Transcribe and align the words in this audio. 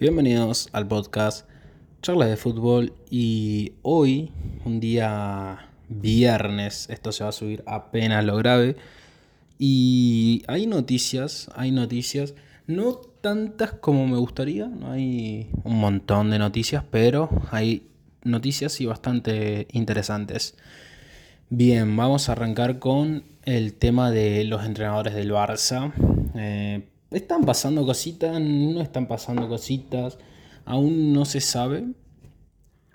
Bienvenidos 0.00 0.68
al 0.72 0.88
podcast 0.88 1.48
Charlas 2.02 2.28
de 2.28 2.36
Fútbol 2.36 2.94
y 3.10 3.74
hoy, 3.82 4.32
un 4.64 4.80
día 4.80 5.68
viernes, 5.88 6.90
esto 6.90 7.12
se 7.12 7.22
va 7.22 7.30
a 7.30 7.32
subir 7.32 7.62
apenas 7.64 8.24
lo 8.24 8.36
grave 8.36 8.74
y 9.56 10.42
hay 10.48 10.66
noticias, 10.66 11.48
hay 11.54 11.70
noticias, 11.70 12.34
no 12.66 12.96
tantas 13.20 13.74
como 13.74 14.04
me 14.08 14.16
gustaría, 14.16 14.66
no 14.66 14.90
hay 14.90 15.48
un 15.62 15.78
montón 15.78 16.28
de 16.28 16.40
noticias, 16.40 16.82
pero 16.90 17.30
hay 17.52 17.86
noticias 18.24 18.80
y 18.80 18.86
bastante 18.86 19.68
interesantes. 19.70 20.56
Bien, 21.50 21.96
vamos 21.96 22.28
a 22.28 22.32
arrancar 22.32 22.80
con 22.80 23.22
el 23.44 23.74
tema 23.74 24.10
de 24.10 24.42
los 24.42 24.64
entrenadores 24.64 25.14
del 25.14 25.30
Barça. 25.30 25.92
Eh, 26.34 26.82
están 27.16 27.44
pasando 27.44 27.84
cositas, 27.86 28.40
no 28.40 28.80
están 28.80 29.06
pasando 29.06 29.48
cositas. 29.48 30.18
Aún 30.64 31.12
no 31.12 31.24
se 31.24 31.40
sabe 31.40 31.84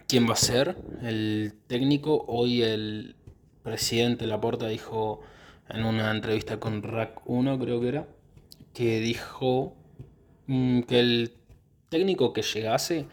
quién 0.07 0.27
va 0.27 0.34
a 0.34 0.38
ser 0.38 0.77
el 1.02 1.53
técnico. 1.67 2.25
Hoy 2.27 2.63
el 2.63 3.16
presidente 3.63 4.27
Laporta 4.27 4.67
dijo 4.67 5.21
en 5.70 5.85
una 5.85 6.11
entrevista 6.11 6.59
con 6.59 6.84
RAC 6.84 7.21
1, 7.25 7.59
creo 7.59 7.80
que 7.80 7.88
era, 7.88 8.08
que 8.73 8.99
dijo 8.99 9.75
mm, 10.47 10.81
que 10.81 10.99
el 10.99 11.33
técnico 11.89 12.33
que 12.33 12.41
llegase 12.41 13.05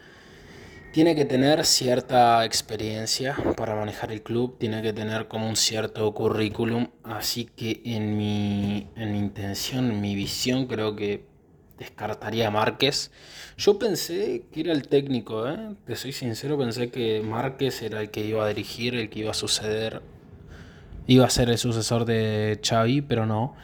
tiene 0.91 1.15
que 1.15 1.25
tener 1.25 1.65
cierta 1.65 2.43
experiencia 2.45 3.35
para 3.55 3.75
manejar 3.75 4.11
el 4.11 4.23
club, 4.23 4.57
tiene 4.57 4.81
que 4.81 4.93
tener 4.93 5.27
como 5.27 5.47
un 5.47 5.55
cierto 5.55 6.11
currículum, 6.13 6.87
así 7.03 7.45
que 7.45 7.81
en 7.85 8.17
mi, 8.17 8.87
en 8.95 9.11
mi 9.11 9.19
intención, 9.19 9.91
en 9.91 10.01
mi 10.01 10.15
visión, 10.15 10.65
creo 10.65 10.95
que 10.95 11.25
descartaría 11.77 12.47
a 12.47 12.51
Márquez. 12.51 13.11
Yo 13.57 13.77
pensé 13.77 14.45
que 14.51 14.61
era 14.61 14.73
el 14.73 14.87
técnico, 14.87 15.47
¿eh? 15.47 15.75
te 15.85 15.95
soy 15.95 16.11
sincero, 16.11 16.57
pensé 16.57 16.89
que 16.89 17.21
Márquez 17.21 17.81
era 17.81 18.01
el 18.01 18.09
que 18.09 18.25
iba 18.25 18.43
a 18.43 18.47
dirigir, 18.47 18.95
el 18.95 19.09
que 19.09 19.19
iba 19.19 19.31
a 19.31 19.35
suceder, 19.35 20.01
iba 21.05 21.25
a 21.25 21.29
ser 21.29 21.49
el 21.49 21.57
sucesor 21.57 22.05
de 22.05 22.59
Xavi, 22.63 23.01
pero 23.01 23.25
no. 23.25 23.55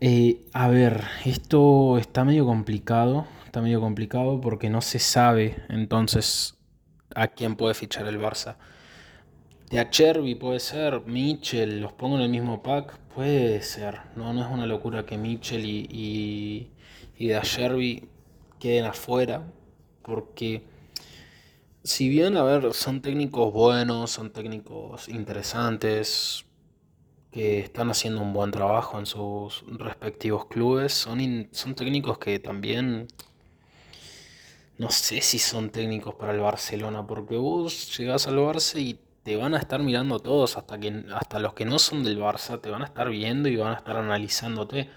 Eh, 0.00 0.40
a 0.52 0.68
ver, 0.68 1.02
esto 1.24 1.96
está 1.98 2.24
medio 2.24 2.44
complicado 2.44 3.26
está 3.54 3.62
medio 3.62 3.80
complicado 3.80 4.40
porque 4.40 4.68
no 4.68 4.80
se 4.80 4.98
sabe 4.98 5.62
entonces 5.68 6.58
a 7.14 7.28
quién 7.28 7.54
puede 7.54 7.74
fichar 7.74 8.04
el 8.08 8.20
Barça. 8.20 8.56
De 9.70 9.78
Acherby 9.78 10.34
puede 10.34 10.58
ser, 10.58 11.02
Mitchell, 11.06 11.80
los 11.80 11.92
pongo 11.92 12.16
en 12.16 12.22
el 12.22 12.30
mismo 12.30 12.64
pack, 12.64 12.98
puede 13.14 13.62
ser. 13.62 14.00
No, 14.16 14.32
no 14.32 14.44
es 14.44 14.50
una 14.50 14.66
locura 14.66 15.06
que 15.06 15.16
Mitchell 15.18 15.64
y, 15.64 16.68
y, 17.16 17.26
de 17.28 17.36
Acherby 17.36 18.08
queden 18.58 18.86
afuera, 18.86 19.44
porque 20.02 20.64
si 21.84 22.08
bien, 22.08 22.36
a 22.36 22.42
ver, 22.42 22.74
son 22.74 23.02
técnicos 23.02 23.52
buenos, 23.52 24.10
son 24.10 24.32
técnicos 24.32 25.08
interesantes, 25.08 26.44
que 27.30 27.60
están 27.60 27.88
haciendo 27.88 28.20
un 28.20 28.32
buen 28.32 28.50
trabajo 28.50 28.98
en 28.98 29.06
sus 29.06 29.62
respectivos 29.78 30.46
clubes, 30.46 30.92
son, 30.92 31.48
son 31.52 31.76
técnicos 31.76 32.18
que 32.18 32.40
también 32.40 33.06
no 34.78 34.90
sé 34.90 35.20
si 35.20 35.38
son 35.38 35.70
técnicos 35.70 36.14
para 36.14 36.32
el 36.32 36.40
Barcelona, 36.40 37.06
porque 37.06 37.36
vos 37.36 37.96
llegás 37.96 38.26
al 38.26 38.38
Barça 38.38 38.80
y 38.80 38.98
te 39.22 39.36
van 39.36 39.54
a 39.54 39.58
estar 39.58 39.82
mirando 39.82 40.18
todos, 40.18 40.56
hasta, 40.56 40.78
que, 40.78 41.04
hasta 41.14 41.38
los 41.38 41.54
que 41.54 41.64
no 41.64 41.78
son 41.78 42.04
del 42.04 42.18
Barça, 42.18 42.60
te 42.60 42.70
van 42.70 42.82
a 42.82 42.86
estar 42.86 43.08
viendo 43.08 43.48
y 43.48 43.56
van 43.56 43.72
a 43.72 43.76
estar 43.76 43.96
analizándote. 43.96 44.90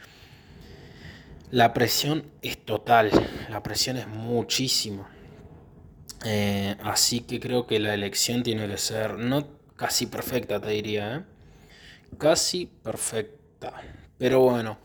La 1.52 1.73
presión 1.73 2.25
es 2.42 2.58
total, 2.66 3.11
la 3.50 3.64
presión 3.64 3.98
es 3.98 4.08
muchísima. 4.08 5.09
Eh, 6.25 6.75
así 6.83 7.22
que 7.22 7.39
creo 7.39 7.67
que 7.67 7.80
la 7.80 7.94
elección 7.94 8.44
tiene 8.44 8.67
que 8.67 8.78
ser, 8.78 9.17
no 9.17 9.48
casi 9.75 10.08
perfecta, 10.08 10.59
te 10.59 10.72
diría, 10.72 11.17
¿eh? 11.17 11.23
casi 12.17 12.65
perfecta. 12.65 13.73
Pero 14.17 14.42
bueno, 14.42 14.80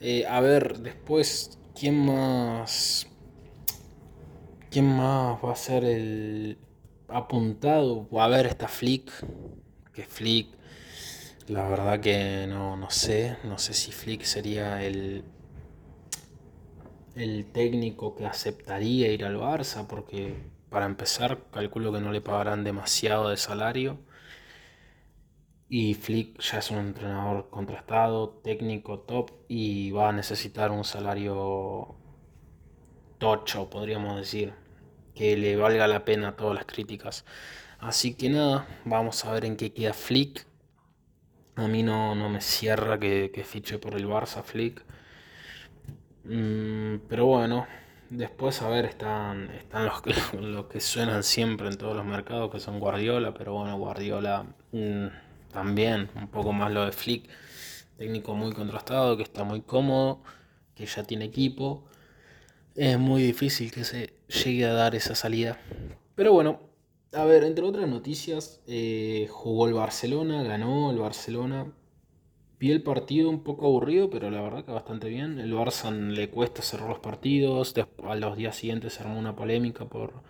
eh, 0.00 0.26
a 0.28 0.40
ver, 0.40 0.78
después, 0.78 1.58
¿quién 1.74 2.04
más 2.04 3.08
¿Quién 4.74 4.86
más 4.96 5.38
va 5.38 5.52
a 5.52 5.54
ser 5.54 5.84
el 5.84 6.58
apuntado? 7.06 8.08
A 8.18 8.26
ver, 8.26 8.46
está 8.46 8.66
Flick. 8.66 9.08
Que 9.92 10.02
Flick, 10.02 10.48
la 11.46 11.68
verdad 11.68 12.00
que 12.00 12.46
no, 12.48 12.76
no 12.76 12.90
sé. 12.90 13.36
No 13.44 13.56
sé 13.56 13.72
si 13.72 13.92
Flick 13.92 14.22
sería 14.24 14.82
el, 14.82 15.22
el 17.14 17.52
técnico 17.52 18.16
que 18.16 18.26
aceptaría 18.26 19.12
ir 19.12 19.24
al 19.24 19.36
Barça, 19.36 19.86
porque 19.86 20.34
para 20.70 20.86
empezar, 20.86 21.44
calculo 21.52 21.92
que 21.92 22.00
no 22.00 22.10
le 22.10 22.20
pagarán 22.20 22.64
demasiado 22.64 23.28
de 23.28 23.36
salario. 23.36 23.98
Y 25.68 25.94
Flick 25.94 26.40
ya 26.40 26.58
es 26.58 26.72
un 26.72 26.78
entrenador 26.78 27.48
contrastado, 27.48 28.40
técnico 28.42 28.98
top, 28.98 29.30
y 29.46 29.92
va 29.92 30.08
a 30.08 30.12
necesitar 30.12 30.72
un 30.72 30.82
salario 30.82 31.94
tocho, 33.18 33.70
podríamos 33.70 34.16
decir 34.16 34.63
que 35.14 35.36
le 35.36 35.56
valga 35.56 35.86
la 35.86 36.04
pena 36.04 36.36
todas 36.36 36.54
las 36.54 36.66
críticas. 36.66 37.24
Así 37.78 38.14
que 38.14 38.30
nada, 38.30 38.66
vamos 38.84 39.24
a 39.24 39.32
ver 39.32 39.44
en 39.44 39.56
qué 39.56 39.72
queda 39.72 39.92
Flick. 39.92 40.46
A 41.56 41.68
mí 41.68 41.82
no, 41.82 42.14
no 42.14 42.28
me 42.28 42.40
cierra 42.40 42.98
que, 42.98 43.44
fiche 43.46 43.78
por 43.78 43.94
el 43.94 44.06
Barça 44.06 44.42
Flick. 44.42 44.82
Mm, 46.24 46.96
pero 47.08 47.26
bueno, 47.26 47.66
después 48.10 48.62
a 48.62 48.68
ver, 48.68 48.86
están, 48.86 49.50
están 49.50 49.86
los, 49.86 50.02
que, 50.02 50.14
los 50.40 50.66
que 50.66 50.80
suenan 50.80 51.22
siempre 51.22 51.68
en 51.68 51.76
todos 51.76 51.94
los 51.96 52.04
mercados, 52.04 52.50
que 52.50 52.60
son 52.60 52.80
Guardiola, 52.80 53.34
pero 53.34 53.54
bueno, 53.54 53.76
Guardiola 53.78 54.46
mm, 54.72 55.06
también, 55.52 56.10
un 56.16 56.28
poco 56.28 56.52
más 56.52 56.72
lo 56.72 56.84
de 56.86 56.92
Flick. 56.92 57.28
Técnico 57.98 58.34
muy 58.34 58.52
contrastado, 58.52 59.16
que 59.16 59.22
está 59.22 59.44
muy 59.44 59.60
cómodo, 59.60 60.20
que 60.74 60.86
ya 60.86 61.04
tiene 61.04 61.26
equipo 61.26 61.84
es 62.74 62.98
muy 62.98 63.22
difícil 63.22 63.70
que 63.70 63.84
se 63.84 64.14
llegue 64.28 64.64
a 64.66 64.72
dar 64.72 64.94
esa 64.94 65.14
salida. 65.14 65.58
Pero 66.14 66.32
bueno, 66.32 66.60
a 67.14 67.24
ver, 67.24 67.44
entre 67.44 67.64
otras 67.64 67.88
noticias, 67.88 68.60
eh, 68.66 69.28
jugó 69.30 69.68
el 69.68 69.74
Barcelona, 69.74 70.42
ganó 70.42 70.90
el 70.90 70.98
Barcelona. 70.98 71.72
Vi 72.58 72.72
el 72.72 72.82
partido 72.82 73.30
un 73.30 73.44
poco 73.44 73.66
aburrido, 73.66 74.10
pero 74.10 74.30
la 74.30 74.40
verdad 74.40 74.64
que 74.64 74.72
bastante 74.72 75.08
bien. 75.08 75.38
El 75.38 75.54
Barça 75.54 75.90
le 75.92 76.30
cuesta 76.30 76.62
cerrar 76.62 76.88
los 76.88 76.98
partidos. 76.98 77.74
a 78.04 78.14
los 78.16 78.36
días 78.36 78.56
siguientes 78.56 78.94
se 78.94 79.02
armó 79.02 79.18
una 79.18 79.36
polémica 79.36 79.84
por 79.84 80.22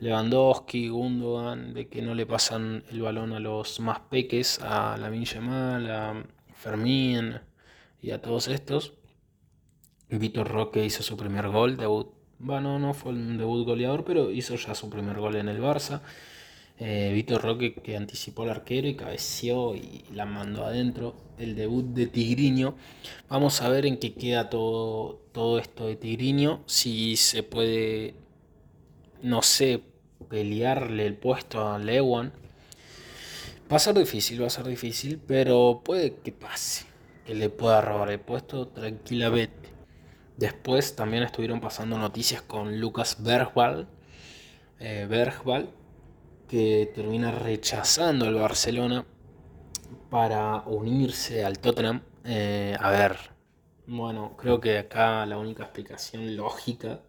Lewandowski, 0.00 0.88
Gundogan, 0.88 1.72
de 1.72 1.88
que 1.88 2.02
no 2.02 2.14
le 2.14 2.26
pasan 2.26 2.84
el 2.90 3.02
balón 3.02 3.32
a 3.32 3.40
los 3.40 3.78
más 3.80 4.00
peques, 4.00 4.60
a 4.60 4.96
la 4.96 5.14
Yamal, 5.14 5.90
a 5.90 6.24
Fermín 6.54 7.40
y 8.02 8.10
a 8.10 8.20
todos 8.20 8.48
estos. 8.48 8.94
Vitor 10.18 10.48
Roque 10.48 10.84
hizo 10.84 11.02
su 11.02 11.16
primer 11.16 11.48
gol, 11.48 11.76
debut. 11.76 12.08
Bueno, 12.38 12.78
no 12.78 12.94
fue 12.94 13.12
un 13.12 13.38
debut 13.38 13.64
goleador, 13.64 14.04
pero 14.04 14.30
hizo 14.30 14.56
ya 14.56 14.74
su 14.74 14.90
primer 14.90 15.18
gol 15.18 15.36
en 15.36 15.48
el 15.48 15.60
Barça. 15.60 16.00
Eh, 16.78 17.12
Vitor 17.14 17.40
Roque 17.40 17.74
que 17.74 17.96
anticipó 17.96 18.42
al 18.42 18.50
arquero 18.50 18.88
y 18.88 18.96
cabeció 18.96 19.76
y 19.76 20.04
la 20.12 20.26
mandó 20.26 20.66
adentro. 20.66 21.14
El 21.38 21.54
debut 21.54 21.84
de 21.86 22.06
Tigriño. 22.06 22.74
Vamos 23.28 23.62
a 23.62 23.68
ver 23.68 23.86
en 23.86 23.98
qué 23.98 24.14
queda 24.14 24.50
todo, 24.50 25.20
todo 25.32 25.58
esto 25.58 25.86
de 25.86 25.96
Tigriño. 25.96 26.62
Si 26.66 27.16
se 27.16 27.42
puede, 27.42 28.14
no 29.22 29.42
sé, 29.42 29.82
pelearle 30.28 31.06
el 31.06 31.16
puesto 31.16 31.68
a 31.68 31.78
Lewan. 31.78 32.32
Va 33.70 33.76
a 33.76 33.80
ser 33.80 33.94
difícil, 33.94 34.42
va 34.42 34.48
a 34.48 34.50
ser 34.50 34.66
difícil, 34.66 35.20
pero 35.26 35.82
puede 35.84 36.16
que 36.16 36.32
pase. 36.32 36.86
Que 37.26 37.34
le 37.34 37.48
pueda 37.50 37.80
robar 37.80 38.10
el 38.10 38.20
puesto 38.20 38.68
tranquilamente. 38.68 39.73
Después 40.36 40.96
también 40.96 41.22
estuvieron 41.22 41.60
pasando 41.60 41.96
noticias 41.96 42.42
con 42.42 42.80
Lucas 42.80 43.22
Bergwall, 43.22 43.86
eh, 44.80 45.06
que 46.48 46.92
termina 46.94 47.30
rechazando 47.30 48.26
el 48.26 48.34
Barcelona 48.34 49.06
para 50.10 50.62
unirse 50.66 51.44
al 51.44 51.58
Tottenham. 51.58 52.02
Eh, 52.24 52.76
a 52.78 52.90
ver, 52.90 53.16
bueno, 53.86 54.36
creo 54.36 54.60
que 54.60 54.78
acá 54.78 55.24
la 55.26 55.38
única 55.38 55.64
explicación 55.64 56.36
lógica 56.36 57.00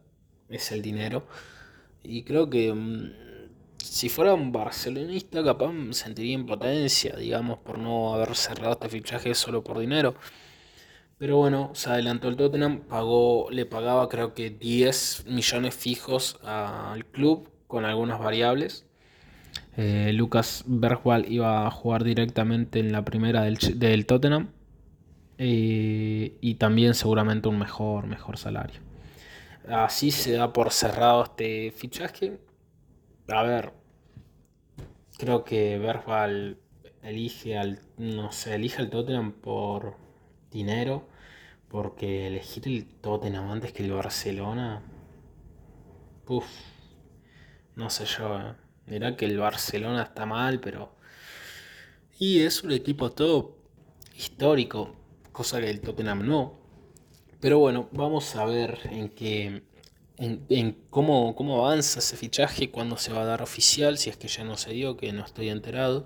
es 0.50 0.72
el 0.72 0.82
dinero. 0.82 1.26
Y 2.04 2.24
creo 2.24 2.50
que 2.50 2.74
mm, 2.74 3.12
si 3.78 4.10
fuera 4.10 4.34
un 4.34 4.52
barcelonista, 4.52 5.44
capaz 5.44 5.72
me 5.72 5.94
sentiría 5.94 6.34
impotencia, 6.34 7.16
digamos, 7.16 7.60
por 7.60 7.78
no 7.80 8.14
haber 8.14 8.36
cerrado 8.36 8.74
este 8.74 8.90
fichaje 8.90 9.34
solo 9.36 9.64
por 9.64 9.80
dinero. 9.80 10.16
Pero 11.18 11.38
bueno, 11.38 11.72
se 11.74 11.90
adelantó 11.90 12.28
el 12.28 12.36
Tottenham, 12.36 12.82
pagó, 12.82 13.50
le 13.50 13.66
pagaba 13.66 14.10
creo 14.10 14.34
que 14.34 14.50
10 14.50 15.26
millones 15.28 15.74
fijos 15.74 16.40
al 16.44 17.06
club 17.06 17.50
con 17.68 17.86
algunas 17.86 18.20
variables. 18.20 18.86
Eh, 19.78 20.12
Lucas 20.14 20.64
Bergwall 20.68 21.32
iba 21.32 21.68
a 21.68 21.72
jugar 21.72 22.04
directamente 22.04 22.80
en 22.80 22.92
la 22.92 23.06
primera 23.06 23.44
del, 23.44 24.06
Tottenham 24.06 24.50
eh, 25.38 26.38
y 26.42 26.56
también 26.56 26.94
seguramente 26.94 27.48
un 27.48 27.60
mejor, 27.60 28.08
mejor 28.08 28.38
salario. 28.38 28.82
así 29.70 30.12
se 30.12 30.34
da 30.34 30.52
por 30.52 30.72
cerrado 30.72 31.24
este 31.24 31.72
fichaje. 31.72 32.40
A 33.30 33.44
ver, 33.44 33.72
creo 35.18 35.46
que 35.46 35.78
Verbal 35.78 36.58
elige 37.04 37.58
al, 37.58 37.80
no 37.98 38.32
sé, 38.32 38.56
elige 38.56 38.82
al 38.82 38.90
Tottenham 38.90 39.32
por 39.32 40.05
dinero, 40.52 41.08
porque 41.70 42.28
elegir 42.28 42.68
el 42.68 42.86
Tottenham 42.86 43.50
antes 43.52 43.74
que 43.74 43.84
el 43.84 43.92
Barcelona, 43.92 44.82
no 47.76 47.90
sé 47.90 48.06
yo, 48.06 48.40
eh. 48.40 48.56
mirá 48.88 49.16
que 49.16 49.26
el 49.26 49.38
Barcelona 49.38 50.04
está 50.04 50.26
mal, 50.26 50.60
pero... 50.60 50.96
Y 52.18 52.40
es 52.42 52.64
un 52.64 52.72
equipo 52.72 53.12
todo 53.12 53.58
histórico, 54.16 54.96
cosa 55.32 55.60
que 55.60 55.70
el 55.70 55.82
Tottenham 55.82 56.26
no. 56.26 56.60
Pero 57.42 57.60
bueno, 57.60 57.90
vamos 57.92 58.36
a 58.36 58.46
ver 58.46 58.80
en 58.92 59.10
qué, 59.10 59.64
en, 60.18 60.78
cómo, 60.90 61.36
cómo 61.36 61.66
avanza 61.66 62.00
ese 62.00 62.16
fichaje, 62.16 62.72
cuándo 62.72 62.98
se 62.98 63.12
va 63.12 63.22
a 63.24 63.26
dar 63.26 63.42
oficial, 63.42 63.98
si 63.98 64.10
es 64.10 64.18
que 64.18 64.28
ya 64.28 64.44
no 64.44 64.58
se 64.58 64.72
dio, 64.72 64.98
que 64.98 65.12
no 65.12 65.26
estoy 65.26 65.50
enterado. 65.50 66.06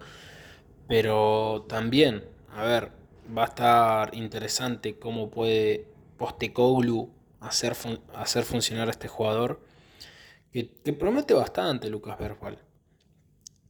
Pero 0.88 1.66
también, 1.70 2.26
a 2.52 2.64
ver, 2.64 2.92
va 3.36 3.44
a 3.44 3.48
estar 3.48 4.16
interesante 4.16 4.98
cómo 4.98 5.30
puede 5.30 5.88
Postecoglou 6.18 7.10
hacer, 7.40 7.76
hacer 8.16 8.44
funcionar 8.44 8.88
a 8.88 8.92
este 8.92 9.08
jugador 9.08 9.62
que, 10.52 10.64
promete 10.94 11.34
bastante 11.34 11.90
Lucas 11.90 12.18
Verbal. 12.18 12.60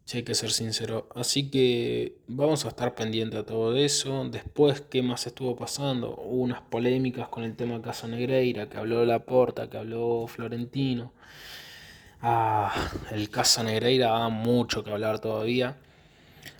Si 0.06 0.18
hay 0.18 0.24
que 0.24 0.34
ser 0.34 0.52
sincero. 0.52 1.08
Así 1.14 1.52
que 1.52 2.18
vamos 2.28 2.66
a 2.66 2.70
estar 2.70 2.96
pendientes 2.96 3.40
a 3.40 3.46
todo 3.46 3.76
eso. 3.76 4.28
Después, 4.30 4.82
¿qué 4.82 5.04
más 5.04 5.28
estuvo 5.28 5.56
pasando? 5.56 6.16
Hubo 6.16 6.42
unas 6.42 6.62
polémicas 6.62 7.28
con 7.28 7.44
el 7.44 7.56
tema 7.56 7.82
Casa 7.82 8.08
Negreira, 8.08 8.68
que 8.70 8.78
habló 8.78 9.06
Laporta, 9.06 9.70
que 9.70 9.78
habló 9.78 10.26
Florentino. 10.28 11.14
Ah, 12.22 12.74
el 13.12 13.30
Casa 13.30 13.62
Negreira 13.64 14.10
da 14.10 14.30
mucho 14.30 14.84
que 14.84 14.92
hablar 14.92 15.20
todavía. 15.20 15.78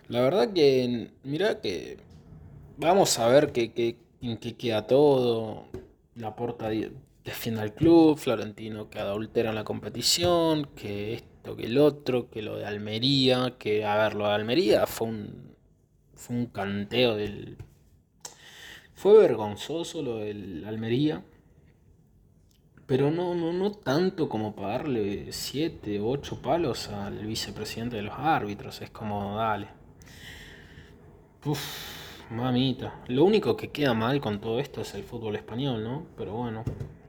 La 0.08 0.20
verdad 0.20 0.52
que, 0.52 1.10
mira 1.24 1.60
que 1.60 1.98
vamos 2.80 3.18
a 3.18 3.28
ver 3.28 3.52
qué, 3.52 3.96
en 4.20 4.36
qué 4.38 4.56
queda 4.56 4.86
todo. 4.86 5.64
Laporta 6.16 6.70
defiende 7.24 7.60
al 7.60 7.74
club, 7.74 8.18
Florentino 8.18 8.90
que 8.90 8.98
adultera 8.98 9.50
en 9.50 9.54
la 9.54 9.64
competición, 9.64 10.68
que 10.74 11.14
esto, 11.14 11.56
que 11.56 11.66
el 11.66 11.78
otro, 11.78 12.30
que 12.30 12.42
lo 12.42 12.56
de 12.56 12.66
Almería, 12.66 13.54
que 13.58 13.84
a 13.84 13.96
ver, 13.96 14.14
lo 14.14 14.26
de 14.26 14.34
Almería 14.34 14.86
fue 14.86 15.08
un, 15.08 15.54
fue 16.14 16.36
un 16.36 16.46
canteo 16.46 17.16
del... 17.16 17.58
Fue 18.94 19.16
vergonzoso 19.16 20.02
lo 20.02 20.18
del 20.18 20.64
Almería, 20.66 21.24
pero 22.86 23.10
no, 23.10 23.34
no, 23.34 23.52
no 23.52 23.70
tanto 23.72 24.28
como 24.28 24.54
pagarle 24.54 25.32
7 25.32 26.00
o 26.00 26.08
8 26.10 26.42
palos 26.42 26.88
al 26.88 27.24
vicepresidente 27.24 27.96
de 27.96 28.02
los 28.02 28.14
árbitros, 28.18 28.82
es 28.82 28.90
como, 28.90 29.36
dale. 29.36 29.68
Uf, 31.46 31.99
mamita. 32.30 32.94
Lo 33.08 33.24
único 33.24 33.56
que 33.56 33.70
queda 33.70 33.92
mal 33.92 34.20
con 34.20 34.40
todo 34.40 34.60
esto 34.60 34.80
es 34.82 34.94
el 34.94 35.02
fútbol 35.02 35.36
español, 35.36 35.82
¿no? 35.82 36.06
Pero 36.16 36.32
bueno, 36.32 36.64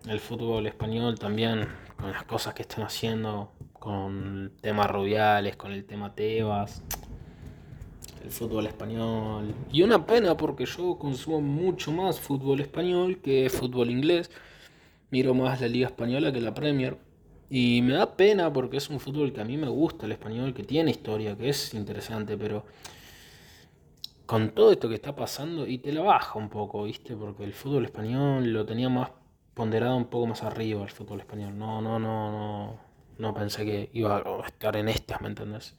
el 0.07 0.19
fútbol 0.19 0.65
español 0.67 1.19
también, 1.19 1.67
con 1.97 2.11
las 2.11 2.23
cosas 2.23 2.53
que 2.53 2.63
están 2.63 2.83
haciendo, 2.83 3.51
con 3.73 4.51
temas 4.61 4.89
rubiales, 4.89 5.55
con 5.55 5.71
el 5.71 5.85
tema 5.85 6.13
Tebas, 6.15 6.83
el 8.23 8.31
fútbol 8.31 8.67
español. 8.67 9.53
Y 9.71 9.83
una 9.83 10.05
pena 10.05 10.35
porque 10.35 10.65
yo 10.65 10.97
consumo 10.97 11.41
mucho 11.41 11.91
más 11.91 12.19
fútbol 12.19 12.59
español 12.59 13.19
que 13.19 13.49
fútbol 13.49 13.89
inglés. 13.89 14.31
Miro 15.11 15.33
más 15.33 15.61
la 15.61 15.67
liga 15.67 15.87
española 15.87 16.31
que 16.31 16.41
la 16.41 16.53
Premier. 16.53 16.97
Y 17.49 17.81
me 17.81 17.93
da 17.93 18.15
pena 18.15 18.51
porque 18.51 18.77
es 18.77 18.89
un 18.89 18.99
fútbol 18.99 19.33
que 19.33 19.41
a 19.41 19.45
mí 19.45 19.57
me 19.57 19.67
gusta, 19.67 20.05
el 20.05 20.13
español, 20.13 20.53
que 20.53 20.63
tiene 20.63 20.91
historia, 20.91 21.37
que 21.37 21.49
es 21.49 21.73
interesante, 21.73 22.37
pero 22.37 22.63
con 24.31 24.51
todo 24.51 24.71
esto 24.71 24.87
que 24.87 24.95
está 24.95 25.13
pasando, 25.13 25.67
y 25.67 25.79
te 25.79 25.91
la 25.91 26.03
baja 26.03 26.39
un 26.39 26.47
poco, 26.47 26.83
¿viste? 26.83 27.17
Porque 27.17 27.43
el 27.43 27.51
fútbol 27.51 27.83
español 27.83 28.53
lo 28.53 28.65
tenía 28.65 28.87
más 28.87 29.11
ponderado 29.53 29.97
un 29.97 30.05
poco 30.05 30.27
más 30.27 30.41
arriba 30.43 30.81
el 30.83 30.89
fútbol 30.89 31.19
español. 31.19 31.57
No, 31.59 31.81
no, 31.81 31.99
no, 31.99 32.31
no, 32.31 32.79
no 33.17 33.33
pensé 33.33 33.65
que 33.65 33.89
iba 33.91 34.15
a 34.19 34.47
estar 34.47 34.77
en 34.77 34.87
estas, 34.87 35.19
¿me 35.19 35.27
entendés? 35.27 35.75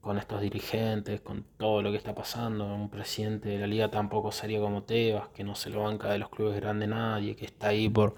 Con 0.00 0.16
estos 0.16 0.40
dirigentes, 0.40 1.20
con 1.20 1.44
todo 1.58 1.82
lo 1.82 1.90
que 1.90 1.98
está 1.98 2.14
pasando, 2.14 2.74
un 2.74 2.88
presidente 2.88 3.50
de 3.50 3.58
la 3.58 3.66
liga 3.66 3.90
tampoco 3.90 4.32
sería 4.32 4.60
como 4.60 4.84
Tebas, 4.84 5.28
que 5.34 5.44
no 5.44 5.54
se 5.54 5.68
lo 5.68 5.82
banca 5.82 6.10
de 6.10 6.18
los 6.20 6.30
clubes 6.30 6.56
grandes 6.56 6.88
nadie, 6.88 7.36
que 7.36 7.44
está 7.44 7.68
ahí 7.68 7.90
por 7.90 8.14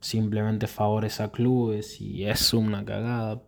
simplemente 0.00 0.66
favores 0.66 1.20
a 1.20 1.30
clubes 1.30 2.00
y 2.00 2.24
es 2.26 2.52
una 2.52 2.84
cagada. 2.84 3.40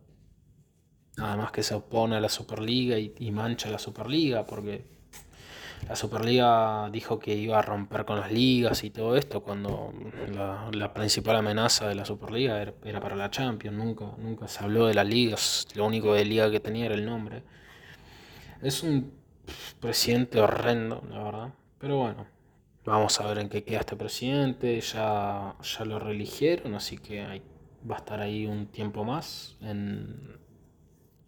Además 1.18 1.50
que 1.50 1.64
se 1.64 1.74
opone 1.74 2.14
a 2.14 2.20
la 2.20 2.28
Superliga 2.28 3.00
y, 3.00 3.16
y 3.18 3.32
mancha 3.32 3.68
la 3.68 3.80
Superliga 3.80 4.46
porque 4.46 4.95
la 5.88 5.94
Superliga 5.94 6.88
dijo 6.90 7.18
que 7.18 7.34
iba 7.34 7.58
a 7.58 7.62
romper 7.62 8.04
con 8.04 8.18
las 8.18 8.32
ligas 8.32 8.82
y 8.82 8.90
todo 8.90 9.16
esto, 9.16 9.42
cuando 9.42 9.92
la, 10.72 10.92
principal 10.92 11.36
amenaza 11.36 11.88
de 11.88 11.94
la 11.94 12.04
Superliga 12.04 12.60
era, 12.60 13.00
para 13.00 13.14
la 13.14 13.30
Champions, 13.30 13.76
nunca, 13.76 14.06
nunca 14.18 14.48
se 14.48 14.64
habló 14.64 14.86
de 14.86 14.94
las 14.94 15.06
ligas, 15.06 15.68
lo 15.74 15.86
único 15.86 16.14
de 16.14 16.24
liga 16.24 16.50
que 16.50 16.58
tenía 16.58 16.86
era 16.86 16.94
el 16.94 17.06
nombre. 17.06 17.42
Es 18.62 18.82
un 18.82 19.12
presidente 19.80 20.40
horrendo, 20.40 21.04
la 21.08 21.22
verdad, 21.22 21.54
pero 21.78 21.98
bueno, 21.98 22.26
vamos 22.84 23.20
a 23.20 23.26
ver 23.28 23.38
en 23.38 23.48
qué 23.48 23.62
queda 23.62 23.80
este 23.80 23.94
presidente, 23.96 24.80
ya, 24.80 25.54
ya 25.62 25.84
lo 25.84 26.00
reeligieron, 26.00 26.74
así 26.74 26.98
que 26.98 27.42
va 27.88 27.96
a 27.96 27.98
estar 27.98 28.20
ahí 28.20 28.46
un 28.46 28.66
tiempo 28.66 29.04
más 29.04 29.56
en, 29.60 30.38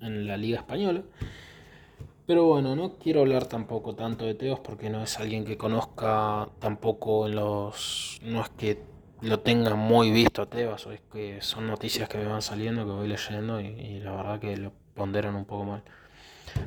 en 0.00 0.26
la 0.26 0.36
Liga 0.36 0.58
Española. 0.58 1.02
Pero 2.28 2.44
bueno, 2.44 2.76
no 2.76 2.98
quiero 2.98 3.20
hablar 3.20 3.46
tampoco 3.46 3.94
tanto 3.94 4.26
de 4.26 4.34
Teos 4.34 4.60
porque 4.60 4.90
no 4.90 5.02
es 5.02 5.18
alguien 5.18 5.46
que 5.46 5.56
conozca 5.56 6.46
tampoco 6.58 7.26
en 7.26 7.36
los... 7.36 8.18
No 8.22 8.42
es 8.42 8.50
que 8.50 8.82
lo 9.22 9.40
tenga 9.40 9.74
muy 9.76 10.10
visto 10.10 10.42
a 10.42 10.46
Tebas, 10.46 10.86
o 10.86 10.92
es 10.92 11.00
que 11.10 11.40
son 11.40 11.66
noticias 11.66 12.06
que 12.06 12.18
me 12.18 12.26
van 12.26 12.42
saliendo, 12.42 12.84
que 12.84 12.92
voy 12.92 13.08
leyendo 13.08 13.58
y, 13.62 14.00
la 14.00 14.14
verdad 14.14 14.40
que 14.40 14.58
lo 14.58 14.72
ponderan 14.92 15.36
un 15.36 15.46
poco 15.46 15.64
mal. 15.64 15.82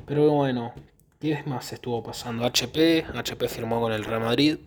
Pero 0.08 0.31
bueno, 0.31 0.74
¿qué 1.19 1.44
más 1.46 1.72
estuvo 1.74 2.02
pasando? 2.02 2.44
HP, 2.44 3.06
HP 3.13 3.48
firmó 3.48 3.80
con 3.81 3.94
el 3.94 4.04
Real 4.04 4.22
Madrid. 4.22 4.58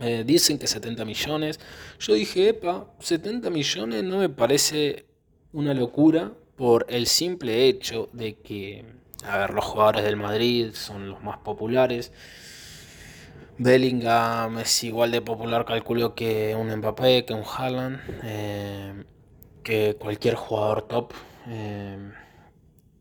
Eh, 0.00 0.24
dicen 0.26 0.58
que 0.58 0.68
70 0.68 1.04
millones. 1.04 1.60
Yo 2.00 2.14
dije, 2.14 2.48
epa, 2.48 2.94
70 3.00 3.50
millones 3.50 4.04
no 4.04 4.20
me 4.20 4.30
parece 4.30 5.04
una 5.52 5.74
locura 5.74 6.32
por 6.56 6.86
el 6.88 7.06
simple 7.06 7.68
hecho 7.68 8.08
de 8.14 8.36
que 8.36 8.96
a 9.24 9.38
ver, 9.38 9.50
los 9.50 9.64
jugadores 9.64 10.04
del 10.04 10.16
Madrid 10.16 10.70
son 10.74 11.08
los 11.10 11.22
más 11.22 11.38
populares. 11.38 12.12
Bellingham 13.58 14.58
es 14.58 14.84
igual 14.84 15.10
de 15.10 15.20
popular, 15.20 15.64
calculo, 15.64 16.14
que 16.14 16.54
un 16.54 16.74
Mbappé, 16.76 17.24
que 17.24 17.34
un 17.34 17.42
Haaland, 17.42 18.00
eh, 18.22 19.04
que 19.64 19.96
cualquier 19.98 20.36
jugador 20.36 20.82
top. 20.82 21.12
Eh, 21.48 22.12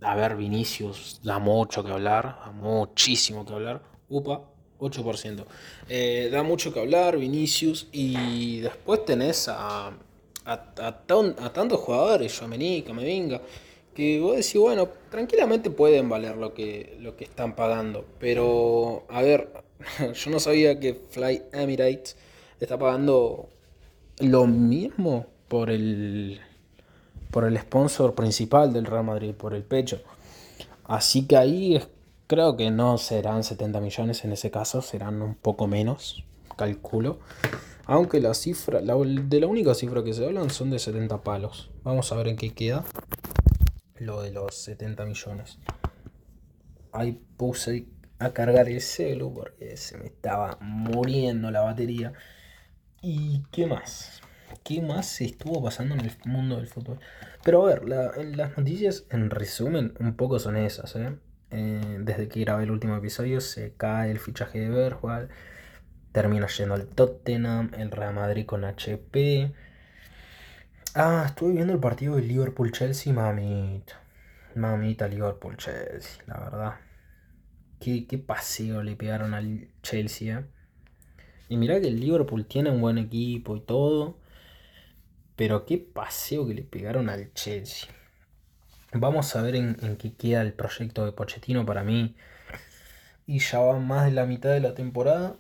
a 0.02 0.16
ver, 0.16 0.36
Vinicius 0.36 1.20
da 1.24 1.38
mucho 1.38 1.84
que 1.84 1.92
hablar, 1.92 2.40
da 2.44 2.52
muchísimo 2.52 3.46
que 3.46 3.54
hablar. 3.54 3.84
Upa, 4.10 4.42
8%. 4.80 5.46
Eh, 5.90 6.30
da 6.32 6.42
mucho 6.42 6.74
que 6.74 6.80
hablar, 6.80 7.18
Vinicius. 7.18 7.88
Y 7.92 8.62
después 8.62 9.06
tenés 9.06 9.48
a, 9.50 9.92
a, 10.46 11.52
tantos 11.54 11.80
jugadores, 11.80 12.42
venga 12.50 13.42
que 13.98 14.20
vos 14.20 14.36
decís, 14.36 14.62
bueno, 14.62 14.90
tranquilamente 15.10 15.72
pueden 15.72 16.08
valer 16.08 16.38
lo 16.38 16.54
que, 16.54 16.96
lo 17.02 17.18
que 17.18 17.24
están 17.24 17.56
pagando. 17.56 18.06
Pero, 18.20 19.06
a 19.10 19.24
ver, 19.24 19.50
yo 20.14 20.30
no 20.30 20.40
sabía 20.40 20.80
que 20.80 20.94
Fly 21.10 21.46
Emirates 21.52 22.16
está 22.60 22.78
pagando 22.78 23.50
lo 24.20 24.46
mismo 24.46 25.26
por 25.48 25.72
el, 25.72 26.40
por 27.32 27.46
el 27.46 27.58
sponsor 27.58 28.14
principal 28.14 28.72
del 28.72 28.86
Real 28.86 29.04
Madrid, 29.04 29.34
por 29.34 29.56
el 29.56 29.64
pecho. 29.64 30.00
Así 30.84 31.26
que 31.26 31.36
ahí 31.36 31.82
creo 32.28 32.56
que 32.56 32.70
no 32.70 33.00
serán 33.00 33.44
70 33.44 33.82
millones 33.82 34.24
en 34.24 34.32
ese 34.32 34.52
caso, 34.52 34.84
serán 34.84 35.24
un 35.24 35.34
poco 35.34 35.66
menos, 35.66 36.24
calculo. 36.56 37.18
Aunque 37.86 38.20
la 38.20 38.36
cifra, 38.36 38.80
de 38.80 39.40
la 39.40 39.48
única 39.48 39.74
cifra 39.74 40.04
que 40.04 40.14
se 40.14 40.24
hablan 40.24 40.52
son 40.52 40.70
de 40.70 40.78
70 40.78 41.24
palos. 41.24 41.72
Vamos 41.84 42.12
a 42.12 42.16
ver 42.16 42.28
en 42.28 42.36
qué 42.36 42.54
queda 42.54 42.86
lo 44.00 44.22
de 44.22 44.32
los 44.32 44.56
70 44.56 45.06
millones. 45.06 45.60
Ahí 46.92 47.22
puse 47.38 47.88
a 48.20 48.32
cargar 48.32 48.70
el 48.70 48.82
celu 48.82 49.34
porque 49.34 49.78
se 49.78 49.98
me 49.98 50.06
estaba 50.06 50.58
muriendo 50.62 51.52
la 51.52 51.62
batería. 51.62 52.14
¿Y 53.02 53.44
qué 53.52 53.68
más? 53.68 54.22
¿Qué 54.64 54.82
más 54.82 55.22
estuvo 55.22 55.64
pasando 55.64 55.96
en 55.96 56.02
el 56.02 56.12
mundo 56.26 56.58
del 56.58 56.68
fútbol? 56.68 57.00
Pero 57.44 57.64
a 57.64 57.68
ver, 57.68 57.88
las 57.88 58.58
noticias 58.58 59.06
en 59.10 59.30
resumen 59.30 59.94
un 60.00 60.16
poco 60.16 60.40
son 60.40 60.58
esas. 60.58 60.96
¿eh? 60.96 61.16
Eh, 61.52 62.00
desde 62.02 62.28
que 62.28 62.42
grabé 62.42 62.64
el 62.64 62.72
último 62.72 62.96
episodio 62.96 63.40
se 63.40 63.74
cae 63.76 64.12
el 64.12 64.20
fichaje 64.20 64.60
de 64.60 64.70
Bergwall. 64.70 65.30
Termina 66.12 66.48
yendo 66.48 66.74
al 66.74 66.88
Tottenham, 66.88 67.72
el 67.78 67.92
Real 67.92 68.14
Madrid 68.14 68.46
con 68.46 68.66
HP. 68.66 69.54
Ah, 71.00 71.26
estuve 71.28 71.54
viendo 71.54 71.74
el 71.74 71.80
partido 71.80 72.16
de 72.16 72.24
Liverpool-Chelsea, 72.24 73.14
mamita. 73.14 74.02
Mamita 74.56 75.08
Liverpool-Chelsea, 75.08 76.24
la 76.26 76.40
verdad. 76.40 76.74
Qué, 77.80 78.08
qué, 78.08 78.18
paseo 78.18 78.82
le 78.82 78.96
pegaron 78.96 79.36
al 79.36 79.70
Chelsea. 79.84 80.40
Eh. 80.40 80.46
Y 81.50 81.58
mirá 81.58 81.80
que 81.80 81.90
el 81.90 82.00
Liverpool 82.00 82.48
tiene 82.48 82.72
un 82.72 82.82
buen 82.82 82.98
equipo 82.98 83.56
y 83.56 83.62
todo. 83.62 84.18
Pero 85.36 85.68
qué 85.68 85.78
paseo 85.78 86.48
que 86.48 86.56
le 86.56 86.64
pegaron 86.64 87.10
al 87.10 87.32
Chelsea. 87.34 87.88
Vamos 88.92 89.36
a 89.36 89.44
ver 89.44 89.56
en, 89.56 89.78
en 89.84 89.98
qué 89.98 90.16
queda 90.16 90.42
el 90.42 90.54
proyecto 90.54 91.06
de 91.06 91.12
Pochettino 91.12 91.64
para 91.64 91.84
mí. 91.84 92.16
Y 93.28 93.38
ya 93.38 93.60
va 93.60 93.78
más 93.78 94.06
de 94.06 94.14
la 94.14 94.26
mitad 94.26 94.50
de 94.50 94.62
la 94.62 94.74
temporada. 94.74 95.36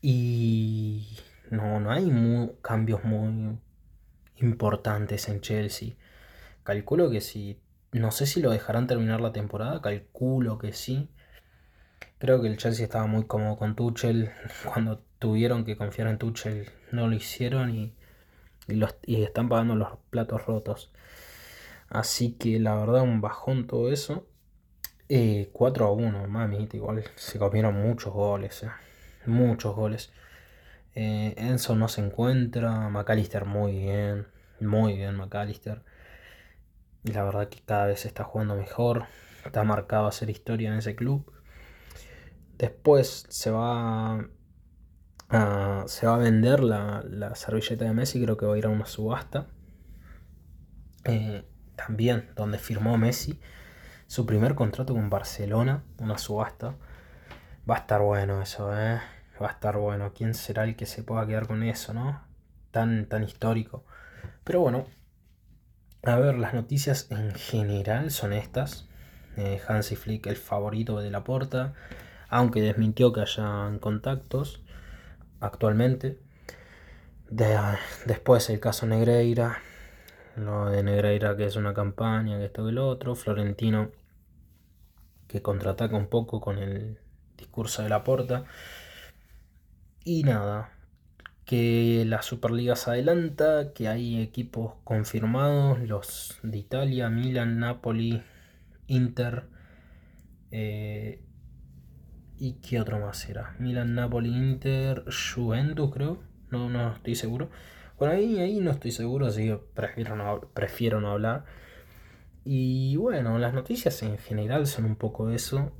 Y 0.00 1.18
no, 1.50 1.80
no 1.80 1.90
hay 1.90 2.08
cambios 2.62 3.02
muy 3.02 3.58
importantes 4.40 5.28
en 5.28 5.40
Chelsea. 5.40 5.94
Calculo 6.62 7.10
que 7.10 7.20
si, 7.20 7.60
no 7.92 8.10
sé 8.10 8.26
si 8.26 8.40
lo 8.42 8.50
dejarán 8.50 8.86
terminar 8.86 9.20
la 9.20 9.32
temporada, 9.32 9.80
calculo 9.80 10.58
que 10.58 10.72
sí. 10.72 11.08
Creo 12.18 12.42
que 12.42 12.48
el 12.48 12.58
Chelsea 12.58 12.84
estaba 12.84 13.06
muy 13.06 13.24
cómodo 13.24 13.56
con 13.56 13.76
Tuchel. 13.76 14.30
Cuando 14.64 15.02
tuvieron 15.18 15.64
que 15.64 15.76
confiar 15.76 16.08
en 16.08 16.18
Tuchel 16.18 16.70
no 16.92 17.08
lo 17.08 17.14
hicieron 17.14 17.70
y, 17.70 17.94
y, 18.66 19.22
están 19.22 19.48
pagando 19.48 19.74
los 19.74 19.98
platos 20.10 20.46
rotos. 20.46 20.92
Así 21.88 22.32
que 22.32 22.60
la 22.60 22.74
verdad 22.76 23.02
un 23.02 23.20
bajón 23.20 23.66
todo 23.66 23.92
eso. 23.92 24.26
4 25.08 25.08
eh, 25.08 25.88
a 25.88 25.90
1, 25.90 26.28
mami, 26.28 26.68
igual 26.72 27.02
se 27.16 27.38
comieron 27.38 27.74
muchos 27.74 28.12
goles. 28.12 28.62
Eh. 28.62 28.70
Muchos 29.26 29.74
goles. 29.74 30.12
Eh, 30.94 31.34
Enzo 31.36 31.76
no 31.76 31.88
se 31.88 32.00
encuentra. 32.04 32.88
McAllister 32.88 33.44
muy 33.44 33.78
bien. 33.78 34.26
Muy 34.60 34.96
bien 34.96 35.16
McAllister. 35.16 35.82
Y 37.04 37.12
la 37.12 37.24
verdad 37.24 37.48
que 37.48 37.60
cada 37.62 37.86
vez 37.86 38.04
está 38.04 38.24
jugando 38.24 38.56
mejor. 38.56 39.04
Está 39.44 39.64
marcado 39.64 40.06
a 40.06 40.08
hacer 40.08 40.30
historia 40.30 40.70
en 40.70 40.78
ese 40.78 40.94
club. 40.94 41.32
Después 42.58 43.24
se 43.28 43.50
va 43.50 44.28
a, 45.30 45.84
se 45.86 46.06
va 46.06 46.14
a 46.14 46.18
vender 46.18 46.60
la, 46.60 47.34
servilleta 47.34 47.86
de 47.86 47.94
Messi. 47.94 48.22
Creo 48.22 48.36
que 48.36 48.46
va 48.46 48.54
a 48.54 48.58
ir 48.58 48.66
a 48.66 48.70
una 48.70 48.86
subasta. 48.86 49.48
Eh, 51.04 51.44
también 51.76 52.30
donde 52.36 52.58
firmó 52.58 52.98
Messi 52.98 53.40
su 54.06 54.26
primer 54.26 54.54
contrato 54.54 54.92
con 54.92 55.08
Barcelona. 55.08 55.84
Una 55.98 56.18
subasta. 56.18 56.74
Va 57.68 57.76
a 57.76 57.78
estar 57.78 58.02
bueno 58.02 58.42
eso, 58.42 58.76
¿eh? 58.76 59.00
Va 59.40 59.48
a 59.48 59.52
estar 59.52 59.76
bueno. 59.78 60.12
¿Quién 60.14 60.34
será 60.34 60.64
el 60.64 60.76
que 60.76 60.86
se 60.86 61.02
pueda 61.02 61.26
quedar 61.26 61.46
con 61.46 61.62
eso, 61.62 61.94
no? 61.94 62.20
Tan, 62.70 63.06
tan 63.06 63.24
histórico. 63.24 63.84
Pero 64.44 64.60
bueno. 64.60 64.86
A 66.02 66.16
ver, 66.16 66.38
las 66.38 66.54
noticias 66.54 67.10
en 67.10 67.34
general 67.34 68.10
son 68.10 68.32
estas. 68.32 68.88
Eh, 69.36 69.60
Hansi 69.66 69.96
Flick, 69.96 70.26
el 70.26 70.36
favorito 70.36 71.00
de 71.00 71.10
la 71.10 71.24
porta. 71.24 71.74
Aunque 72.28 72.62
desmintió 72.62 73.12
que 73.12 73.20
hayan 73.22 73.78
contactos 73.78 74.62
actualmente. 75.40 76.18
después 78.06 78.50
el 78.50 78.60
caso 78.60 78.86
Negreira. 78.86 79.58
Lo 80.36 80.70
de 80.70 80.82
Negreira 80.82 81.36
que 81.36 81.46
es 81.46 81.56
una 81.56 81.74
campaña, 81.74 82.38
que 82.38 82.46
esto 82.46 82.68
y 82.68 82.72
lo 82.72 82.88
otro. 82.88 83.14
Florentino 83.14 83.90
que 85.26 85.42
contraataca 85.42 85.96
un 85.96 86.08
poco 86.08 86.40
con 86.40 86.58
el 86.58 86.98
discurso 87.36 87.82
de 87.82 87.88
la 87.88 88.04
porta. 88.04 88.44
Y 90.04 90.22
nada, 90.22 90.72
que 91.44 92.04
la 92.06 92.22
Superliga 92.22 92.76
se 92.76 92.90
adelanta, 92.90 93.72
que 93.74 93.88
hay 93.88 94.20
equipos 94.20 94.74
confirmados, 94.84 95.80
los 95.80 96.38
de 96.42 96.58
Italia, 96.58 97.10
Milan, 97.10 97.58
Napoli, 97.58 98.22
Inter. 98.86 99.44
Eh, 100.50 101.22
¿Y 102.38 102.54
qué 102.54 102.80
otro 102.80 102.98
más 102.98 103.28
era? 103.28 103.54
Milan, 103.58 103.94
Napoli, 103.94 104.30
Inter, 104.30 105.04
Juventus 105.34 105.90
creo. 105.92 106.22
No, 106.50 106.70
no 106.70 106.94
estoy 106.94 107.14
seguro. 107.14 107.50
Bueno, 107.98 108.14
ahí, 108.14 108.38
ahí 108.38 108.60
no 108.60 108.70
estoy 108.70 108.92
seguro, 108.92 109.26
así 109.26 109.44
que 109.46 109.56
prefiero 109.74 110.16
no, 110.16 110.40
prefiero 110.54 111.00
no 111.00 111.10
hablar. 111.10 111.44
Y 112.44 112.96
bueno, 112.96 113.38
las 113.38 113.52
noticias 113.52 114.02
en 114.02 114.16
general 114.18 114.66
son 114.66 114.86
un 114.86 114.96
poco 114.96 115.30
eso. 115.30 115.72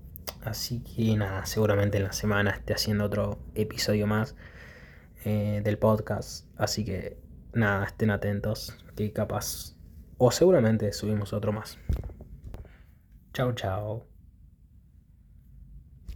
Así 0.45 0.81
que 0.81 1.17
nada, 1.17 1.47
seguramente 1.47 1.99
en 1.99 2.05
la 2.05 2.13
semana 2.13 2.51
esté 2.51 2.75
haciendo 2.75 3.05
otro 3.05 3.39
episodio 3.55 4.07
más 4.07 4.35
eh, 5.25 5.61
del 5.65 5.79
podcast. 5.79 6.47
Así 6.57 6.85
que 6.85 7.19
nada, 7.53 7.85
estén 7.85 8.11
atentos, 8.11 8.77
que 8.97 9.13
capaz 9.13 9.77
o 10.19 10.31
seguramente 10.31 10.93
subimos 10.93 11.33
otro 11.33 11.53
más. 11.53 11.79
Chao, 13.33 13.53
chao. 13.53 14.10